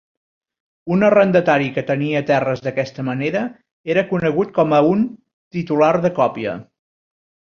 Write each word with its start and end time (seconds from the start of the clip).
Un 0.93 1.07
arrendatari 1.07 1.67
que 1.75 1.83
tenia 1.89 2.21
terres 2.29 2.63
d'aquesta 2.67 3.05
manera 3.11 3.43
era 3.95 4.05
conegut 4.13 4.53
com 4.57 4.73
a 4.77 4.81
un 4.93 5.03
"titular 5.57 5.91
de 6.07 6.15
còpia". 6.21 6.57